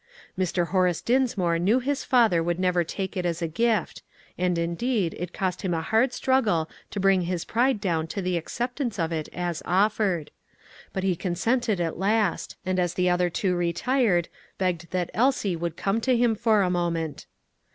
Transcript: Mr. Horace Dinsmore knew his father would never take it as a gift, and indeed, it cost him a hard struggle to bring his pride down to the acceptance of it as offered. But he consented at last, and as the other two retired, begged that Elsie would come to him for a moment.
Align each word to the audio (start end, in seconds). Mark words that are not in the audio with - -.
Mr. 0.35 0.69
Horace 0.69 0.99
Dinsmore 0.99 1.59
knew 1.59 1.77
his 1.79 2.03
father 2.03 2.41
would 2.41 2.59
never 2.59 2.83
take 2.83 3.15
it 3.15 3.23
as 3.23 3.39
a 3.39 3.47
gift, 3.47 4.01
and 4.35 4.57
indeed, 4.57 5.13
it 5.19 5.31
cost 5.31 5.61
him 5.61 5.75
a 5.75 5.83
hard 5.83 6.11
struggle 6.11 6.67
to 6.89 6.99
bring 6.99 7.21
his 7.21 7.45
pride 7.45 7.79
down 7.79 8.07
to 8.07 8.19
the 8.19 8.35
acceptance 8.35 8.97
of 8.97 9.11
it 9.11 9.29
as 9.31 9.61
offered. 9.63 10.31
But 10.91 11.03
he 11.03 11.15
consented 11.15 11.79
at 11.79 11.99
last, 11.99 12.57
and 12.65 12.79
as 12.79 12.95
the 12.95 13.11
other 13.11 13.29
two 13.29 13.53
retired, 13.55 14.27
begged 14.57 14.89
that 14.89 15.11
Elsie 15.13 15.55
would 15.55 15.77
come 15.77 16.01
to 16.01 16.17
him 16.17 16.33
for 16.33 16.63
a 16.63 16.71
moment. 16.71 17.27